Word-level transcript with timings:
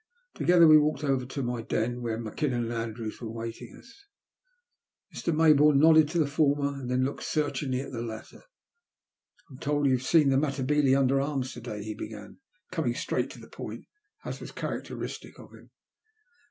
Together 0.33 0.67
we 0.67 0.79
walked 0.79 1.03
ovei* 1.03 1.29
to 1.29 1.43
my 1.43 1.61
don 1.61 2.01
where 2.01 2.17
Mackinnon 2.17 2.63
and 2.63 2.73
Andrews 2.73 3.21
were 3.21 3.27
awaiting 3.27 3.75
us. 3.77 4.07
Mr. 5.13 5.31
Maybourne 5.31 5.77
nodded 5.79 6.09
to 6.09 6.17
the 6.17 6.25
former 6.25 6.73
and 6.73 6.89
then 6.89 7.03
looked 7.05 7.21
searchingly 7.21 7.81
at 7.81 7.91
the 7.91 8.01
latter." 8.01 8.41
I 9.49 9.53
am 9.53 9.59
told 9.59 9.85
that 9.85 9.89
you 9.89 9.95
have 9.97 10.03
seen 10.07 10.29
the 10.29 10.37
Matabele 10.39 10.97
under 10.97 11.21
arms 11.21 11.53
to 11.53 11.61
day," 11.61 11.83
he 11.83 11.93
began, 11.93 12.39
coming 12.71 12.95
straight 12.95 13.29
to 13.29 13.39
the 13.39 13.47
point, 13.47 13.85
as 14.25 14.41
was 14.41 14.51
characteristic 14.51 15.37
of 15.37 15.53
him. 15.53 15.69